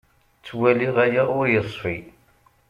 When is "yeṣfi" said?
1.53-1.97